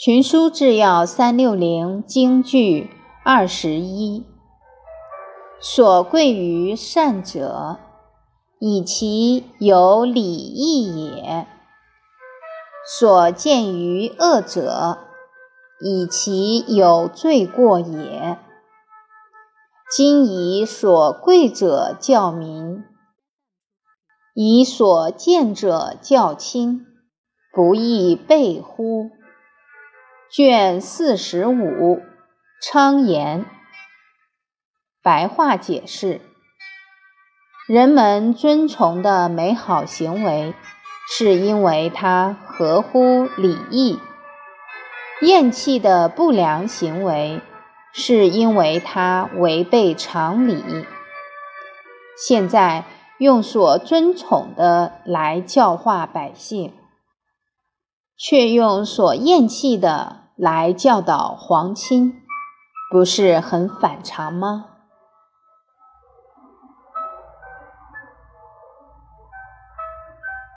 [0.00, 2.88] 群书治要三六零京剧
[3.24, 4.24] 二十一。
[5.58, 7.80] 所贵于善者，
[8.60, 11.46] 以其有礼义也；
[12.86, 14.98] 所见于恶者，
[15.80, 18.38] 以其有罪过也。
[19.90, 22.84] 今以所贵者教民，
[24.32, 26.86] 以所见者教亲，
[27.52, 29.10] 不亦备乎？
[30.30, 32.02] 卷四十五，
[32.60, 33.46] 昌言。
[35.02, 36.20] 白话解释：
[37.66, 40.52] 人们遵从的美好行为，
[41.10, 43.98] 是因为它合乎礼义；
[45.22, 47.40] 厌弃的不良行为，
[47.94, 50.84] 是因为它违背常理。
[52.18, 52.84] 现在
[53.16, 56.74] 用所尊崇的来教化百姓，
[58.18, 62.22] 却用所厌弃的来教导皇亲，
[62.92, 64.66] 不是很反常吗？